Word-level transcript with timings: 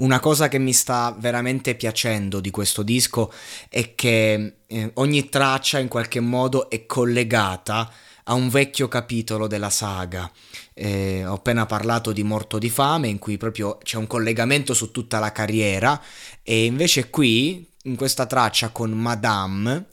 Una 0.00 0.18
cosa 0.18 0.48
che 0.48 0.58
mi 0.58 0.72
sta 0.72 1.14
veramente 1.18 1.74
piacendo 1.74 2.40
di 2.40 2.50
questo 2.50 2.82
disco 2.82 3.30
è 3.68 3.94
che 3.94 4.54
eh, 4.66 4.90
ogni 4.94 5.28
traccia 5.28 5.78
in 5.78 5.88
qualche 5.88 6.20
modo 6.20 6.70
è 6.70 6.86
collegata 6.86 7.92
a 8.24 8.32
un 8.32 8.48
vecchio 8.48 8.88
capitolo 8.88 9.46
della 9.46 9.68
saga. 9.68 10.30
Eh, 10.72 11.26
ho 11.26 11.34
appena 11.34 11.66
parlato 11.66 12.12
di 12.12 12.22
Morto 12.22 12.58
di 12.58 12.70
fame, 12.70 13.08
in 13.08 13.18
cui 13.18 13.36
proprio 13.36 13.76
c'è 13.82 13.98
un 13.98 14.06
collegamento 14.06 14.72
su 14.72 14.90
tutta 14.90 15.18
la 15.18 15.32
carriera, 15.32 16.00
e 16.42 16.64
invece 16.64 17.10
qui, 17.10 17.68
in 17.82 17.96
questa 17.96 18.24
traccia 18.24 18.70
con 18.70 18.92
Madame, 18.92 19.84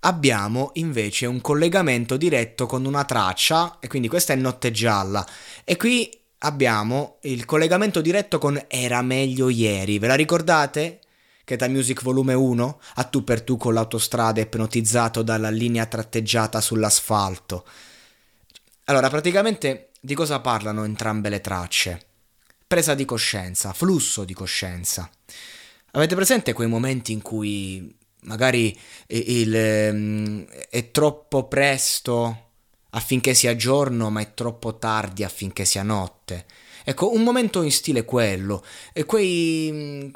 abbiamo 0.00 0.70
invece 0.74 1.26
un 1.26 1.40
collegamento 1.40 2.16
diretto 2.16 2.66
con 2.66 2.84
una 2.84 3.04
traccia, 3.04 3.78
e 3.78 3.86
quindi 3.86 4.08
questa 4.08 4.32
è 4.32 4.36
Notte 4.36 4.72
Gialla, 4.72 5.24
e 5.62 5.76
qui 5.76 6.10
abbiamo 6.42 7.18
il 7.22 7.44
collegamento 7.44 8.00
diretto 8.00 8.38
con 8.38 8.62
Era 8.68 9.02
meglio 9.02 9.48
ieri, 9.48 9.98
ve 9.98 10.06
la 10.06 10.14
ricordate? 10.14 11.00
Keta 11.44 11.68
Music 11.68 12.02
Volume 12.02 12.34
1, 12.34 12.80
a 12.94 13.04
tu 13.04 13.24
per 13.24 13.42
tu 13.42 13.56
con 13.56 13.74
l'autostrada 13.74 14.40
ipnotizzato 14.40 15.22
dalla 15.22 15.50
linea 15.50 15.86
tratteggiata 15.86 16.60
sull'asfalto. 16.60 17.66
Allora, 18.84 19.08
praticamente 19.08 19.90
di 20.00 20.14
cosa 20.14 20.40
parlano 20.40 20.84
entrambe 20.84 21.28
le 21.28 21.40
tracce? 21.40 22.06
Presa 22.66 22.94
di 22.94 23.04
coscienza, 23.04 23.72
flusso 23.72 24.24
di 24.24 24.34
coscienza. 24.34 25.10
Avete 25.92 26.14
presente 26.14 26.52
quei 26.52 26.68
momenti 26.68 27.12
in 27.12 27.22
cui 27.22 27.94
magari 28.22 28.76
il, 29.08 29.30
il, 29.30 30.46
è 30.70 30.90
troppo 30.90 31.48
presto 31.48 32.41
affinché 32.94 33.34
sia 33.34 33.56
giorno, 33.56 34.10
ma 34.10 34.20
è 34.20 34.34
troppo 34.34 34.78
tardi 34.78 35.24
affinché 35.24 35.64
sia 35.64 35.82
notte. 35.82 36.46
Ecco, 36.84 37.12
un 37.12 37.22
momento 37.22 37.62
in 37.62 37.70
stile 37.70 38.04
quello, 38.04 38.64
quei, 39.06 39.70
mm, 39.72 40.08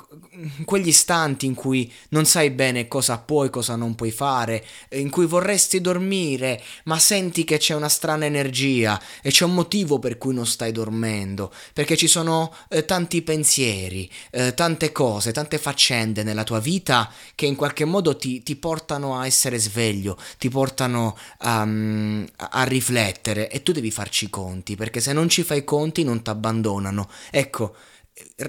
quegli 0.64 0.88
istanti 0.88 1.46
in 1.46 1.54
cui 1.54 1.90
non 2.10 2.24
sai 2.24 2.50
bene 2.50 2.88
cosa 2.88 3.18
puoi, 3.18 3.50
cosa 3.50 3.76
non 3.76 3.94
puoi 3.94 4.10
fare, 4.10 4.64
in 4.90 5.10
cui 5.10 5.26
vorresti 5.26 5.80
dormire, 5.80 6.60
ma 6.84 6.98
senti 6.98 7.44
che 7.44 7.58
c'è 7.58 7.74
una 7.74 7.88
strana 7.88 8.24
energia 8.24 9.00
e 9.22 9.30
c'è 9.30 9.44
un 9.44 9.54
motivo 9.54 9.98
per 9.98 10.18
cui 10.18 10.34
non 10.34 10.46
stai 10.46 10.72
dormendo, 10.72 11.52
perché 11.72 11.96
ci 11.96 12.08
sono 12.08 12.52
eh, 12.68 12.84
tanti 12.84 13.22
pensieri, 13.22 14.10
eh, 14.30 14.54
tante 14.54 14.90
cose, 14.90 15.32
tante 15.32 15.58
faccende 15.58 16.24
nella 16.24 16.44
tua 16.44 16.58
vita 16.58 17.10
che 17.34 17.46
in 17.46 17.54
qualche 17.54 17.84
modo 17.84 18.16
ti, 18.16 18.42
ti 18.42 18.56
portano 18.56 19.18
a 19.18 19.26
essere 19.26 19.58
sveglio, 19.58 20.18
ti 20.38 20.48
portano 20.48 21.16
um, 21.42 22.26
a 22.36 22.64
riflettere 22.64 23.50
e 23.50 23.62
tu 23.62 23.72
devi 23.72 23.90
farci 23.90 24.24
i 24.24 24.30
conti, 24.30 24.74
perché 24.74 25.00
se 25.00 25.12
non 25.12 25.28
ci 25.28 25.42
fai 25.44 25.58
i 25.58 25.64
conti 25.64 26.02
non 26.02 26.22
ti 26.22 26.30
abbandoni 26.30 26.55
abbandonano. 26.56 27.08
Ecco, 27.30 27.76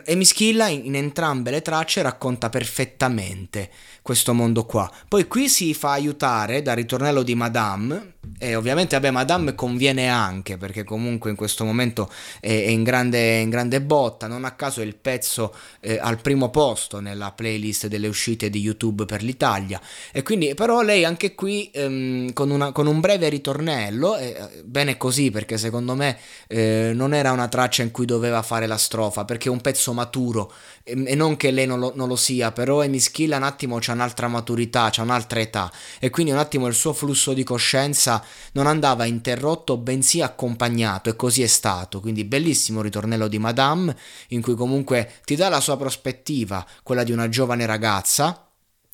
Emischilla 0.06 0.68
in, 0.68 0.86
in 0.86 0.96
entrambe 0.96 1.52
le 1.52 1.62
tracce 1.62 2.02
racconta 2.02 2.50
perfettamente 2.50 3.70
questo 4.02 4.34
mondo 4.34 4.66
qua. 4.66 4.90
Poi 5.08 5.28
qui 5.28 5.50
si 5.50 5.74
fa 5.74 5.92
aiutare 5.92 6.62
dal 6.62 6.78
ritornello 6.78 7.22
di 7.22 7.36
Madame 7.36 8.16
e 8.40 8.56
ovviamente 8.56 8.96
vabbè 8.96 9.12
Madame 9.12 9.56
conviene 9.56 10.08
anche 10.10 10.58
perché 10.58 10.84
comunque 10.84 11.30
in 11.30 11.36
questo 11.36 11.66
momento 11.66 12.10
è, 12.40 12.52
in, 12.52 12.84
grande, 12.84 13.38
in, 13.38 13.50
grande, 13.50 13.82
botta, 13.82 14.28
non 14.28 14.46
a 14.46 14.52
caso 14.52 14.82
è 14.82 14.84
il 14.84 14.96
pezzo 14.96 15.54
eh, 15.80 15.98
al 16.00 16.20
primo 16.22 16.50
posto 16.50 17.00
nella 17.00 17.32
playlist 17.32 17.88
delle 17.88 18.08
uscite 18.08 18.50
di 18.50 18.60
YouTube 18.60 19.06
per 19.06 19.24
l'Italia. 19.24 19.80
E 20.12 20.24
quindi 20.24 20.54
però 20.54 20.82
lei 20.82 21.06
anche 21.06 21.36
qui 21.36 21.70
ehm, 21.74 22.34
con, 22.34 22.50
una, 22.50 22.72
con, 22.72 22.88
un 22.88 23.00
breve 23.00 23.30
ritornello, 23.30 24.18
eh, 24.18 24.64
bene 24.64 24.98
così 24.98 25.32
perché 25.32 25.58
secondo 25.58 25.96
me 25.96 26.18
eh, 26.48 26.92
non 26.94 27.14
era 27.14 27.32
una 27.32 27.48
traccia 27.48 27.84
in 27.84 27.92
cui 27.92 28.06
doveva 28.06 28.42
fare 28.42 28.68
la 28.68 28.78
strofa 28.78 29.26
perché 29.26 29.50
è 29.50 29.52
un 29.52 29.62
pezzo 29.62 29.94
maturo. 29.94 30.52
E, 30.84 31.04
e 31.06 31.16
non 31.16 31.38
che 31.38 31.52
lei 31.52 31.66
non 31.66 31.80
lo, 31.80 31.92
non 31.96 32.08
lo 32.08 32.16
sia, 32.16 32.52
però 32.52 32.84
Emischilla 32.84 33.38
un 33.38 33.44
attimo 33.44 33.78
c'ha 33.80 33.94
un'altra 33.94 34.28
maturità, 34.28 34.90
c'ha 34.92 35.02
un'altra 35.02 35.40
età. 35.40 35.72
E 36.00 36.10
quindi 36.10 36.32
un 36.32 36.38
attimo 36.38 36.68
il 36.68 36.74
suo 36.74 36.94
flusso 36.94 37.34
di 37.34 37.44
coscienza 37.44 38.17
non 38.54 38.68
andava 38.68 39.06
interrotto 39.06 39.78
bensì 39.78 40.22
accompagnato 40.22 41.10
e 41.10 41.16
così 41.16 41.44
è 41.44 41.48
stato. 41.48 42.00
Quindi 42.00 42.24
bellissimo 42.24 42.82
ritornello 42.82 43.28
di 43.28 43.40
Madame 43.40 43.96
in 44.30 44.42
cui 44.42 44.56
comunque 44.56 45.12
ti 45.26 45.36
dà 45.36 45.50
la 45.50 45.60
sua 45.60 45.78
prospettiva, 45.78 46.66
quella 46.84 47.04
di 47.04 47.12
una 47.12 47.30
giovane 47.30 47.66
ragazza 47.66 48.47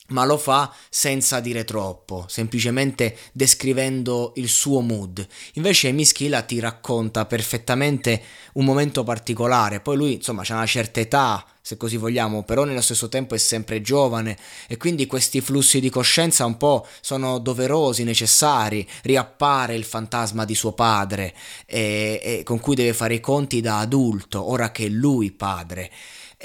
ma 0.10 0.26
lo 0.26 0.38
fa 0.38 0.74
senza 0.90 1.40
dire 1.40 1.64
troppo, 1.64 2.26
semplicemente 2.28 3.18
descrivendo 3.32 4.34
il 4.36 4.50
suo 4.50 4.82
mood. 4.82 5.26
Invece 5.54 5.92
Mischila 5.92 6.42
ti 6.42 6.60
racconta 6.60 7.26
perfettamente 7.26 8.22
un 8.54 8.66
momento 8.66 9.04
particolare, 9.04 9.80
poi 9.80 9.96
lui 9.96 10.14
insomma 10.16 10.44
ha 10.46 10.54
una 10.54 10.66
certa 10.66 11.00
età, 11.00 11.46
se 11.62 11.78
così 11.78 11.96
vogliamo, 11.96 12.44
però 12.44 12.66
nello 12.66 12.82
stesso 12.82 13.08
tempo 13.08 13.36
è 13.36 13.38
sempre 13.38 13.82
giovane. 13.82 14.38
E 14.68 14.76
quindi 14.76 15.08
questi 15.08 15.40
flussi 15.40 15.80
di 15.80 15.90
coscienza 15.90 16.46
un 16.46 16.58
po' 16.58 16.86
sono 17.00 17.40
doverosi, 17.40 18.04
necessari, 18.04 18.88
riappare 19.04 19.74
il 19.74 19.86
fantasma 19.86 20.44
di 20.44 20.56
suo 20.56 20.74
padre 20.74 21.34
e, 21.66 22.20
e 22.22 22.44
con 22.44 22.60
cui 22.60 22.76
deve 22.76 22.94
fare 22.94 23.14
i 23.14 23.22
conti 23.22 23.62
da 23.62 23.80
adulto, 23.80 24.50
ora 24.50 24.72
che 24.72 24.86
è 24.86 24.90
lui 24.90 25.32
padre 25.32 25.90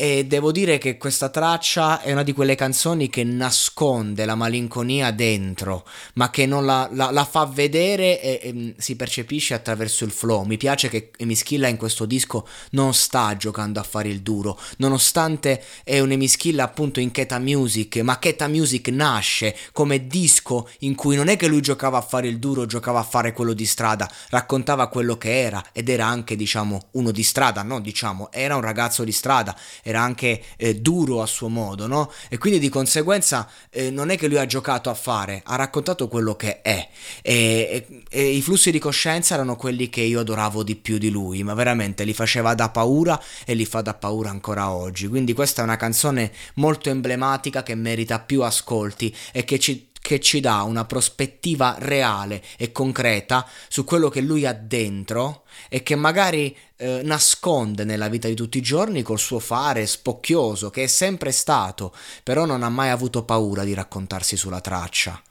e 0.00 0.26
devo 0.26 0.52
dire 0.52 0.78
che 0.78 0.96
questa 0.96 1.28
traccia 1.28 2.00
è 2.02 2.12
una 2.12 2.22
di 2.22 2.32
quelle 2.32 2.54
canzoni 2.54 3.10
che 3.10 3.24
nasconde 3.24 4.26
la 4.26 4.36
malinconia 4.36 5.10
dentro, 5.10 5.84
ma 6.14 6.30
che 6.30 6.46
non 6.46 6.64
la, 6.64 6.88
la, 6.92 7.10
la 7.10 7.24
fa 7.24 7.46
vedere 7.46 8.22
e, 8.22 8.38
e, 8.40 8.52
mm, 8.52 8.70
si 8.76 8.94
percepisce 8.94 9.54
attraverso 9.54 10.04
il 10.04 10.12
flow. 10.12 10.44
Mi 10.44 10.56
piace 10.56 10.88
che 10.88 11.10
Emischilla 11.16 11.66
in 11.66 11.76
questo 11.76 12.06
disco 12.06 12.46
non 12.70 12.94
sta 12.94 13.36
giocando 13.36 13.80
a 13.80 13.82
fare 13.82 14.08
il 14.08 14.20
duro, 14.20 14.56
nonostante 14.76 15.64
è 15.82 15.98
un'Emischilla 15.98 16.62
appunto 16.62 17.00
in 17.00 17.10
Keta 17.10 17.40
Music, 17.40 17.96
ma 17.96 18.20
Keta 18.20 18.46
Music 18.46 18.86
nasce 18.90 19.56
come 19.72 20.06
disco 20.06 20.68
in 20.80 20.94
cui 20.94 21.16
non 21.16 21.26
è 21.26 21.36
che 21.36 21.48
lui 21.48 21.60
giocava 21.60 21.98
a 21.98 22.02
fare 22.02 22.28
il 22.28 22.38
duro, 22.38 22.66
giocava 22.66 23.00
a 23.00 23.02
fare 23.04 23.32
quello 23.32 23.52
di 23.52 23.66
strada, 23.66 24.08
raccontava 24.28 24.86
quello 24.86 25.18
che 25.18 25.40
era 25.40 25.60
ed 25.72 25.88
era 25.88 26.06
anche 26.06 26.36
diciamo 26.36 26.90
uno 26.92 27.10
di 27.10 27.24
strada, 27.24 27.64
no 27.64 27.80
diciamo, 27.80 28.30
era 28.30 28.54
un 28.54 28.62
ragazzo 28.62 29.02
di 29.02 29.10
strada 29.10 29.56
era 29.88 30.02
anche 30.02 30.42
eh, 30.58 30.76
duro 30.76 31.22
a 31.22 31.26
suo 31.26 31.48
modo, 31.48 31.86
no? 31.86 32.12
E 32.28 32.36
quindi 32.36 32.58
di 32.58 32.68
conseguenza 32.68 33.48
eh, 33.70 33.90
non 33.90 34.10
è 34.10 34.18
che 34.18 34.28
lui 34.28 34.36
ha 34.36 34.44
giocato 34.44 34.90
a 34.90 34.94
fare, 34.94 35.40
ha 35.46 35.56
raccontato 35.56 36.08
quello 36.08 36.36
che 36.36 36.60
è. 36.60 36.88
E, 37.22 37.86
e, 37.88 38.02
e, 38.10 38.28
i 38.28 38.42
flussi 38.42 38.70
di 38.70 38.78
coscienza 38.78 39.32
erano 39.32 39.56
quelli 39.56 39.88
che 39.88 40.02
io 40.02 40.20
adoravo 40.20 40.62
di 40.62 40.76
più 40.76 40.98
di 40.98 41.08
lui, 41.08 41.42
ma 41.42 41.54
veramente 41.54 42.04
li 42.04 42.12
faceva 42.12 42.54
da 42.54 42.68
paura 42.68 43.18
e 43.46 43.54
li 43.54 43.64
fa 43.64 43.80
da 43.80 43.94
paura 43.94 44.28
ancora 44.28 44.70
oggi. 44.70 45.08
Quindi 45.08 45.32
questa 45.32 45.62
è 45.62 45.64
una 45.64 45.76
canzone 45.76 46.32
molto 46.56 46.90
emblematica 46.90 47.62
che 47.62 47.74
merita 47.74 48.20
più 48.20 48.42
ascolti 48.42 49.14
e 49.32 49.44
che 49.44 49.58
ci 49.58 49.88
che 50.08 50.20
ci 50.20 50.40
dà 50.40 50.62
una 50.62 50.86
prospettiva 50.86 51.76
reale 51.80 52.42
e 52.56 52.72
concreta 52.72 53.46
su 53.68 53.84
quello 53.84 54.08
che 54.08 54.22
lui 54.22 54.46
ha 54.46 54.54
dentro 54.54 55.42
e 55.68 55.82
che 55.82 55.96
magari 55.96 56.56
eh, 56.76 57.02
nasconde 57.04 57.84
nella 57.84 58.08
vita 58.08 58.26
di 58.26 58.34
tutti 58.34 58.56
i 58.56 58.62
giorni 58.62 59.02
col 59.02 59.18
suo 59.18 59.38
fare 59.38 59.86
spocchioso 59.86 60.70
che 60.70 60.84
è 60.84 60.86
sempre 60.86 61.30
stato, 61.30 61.94
però 62.22 62.46
non 62.46 62.62
ha 62.62 62.70
mai 62.70 62.88
avuto 62.88 63.22
paura 63.24 63.64
di 63.64 63.74
raccontarsi 63.74 64.34
sulla 64.38 64.62
traccia. 64.62 65.22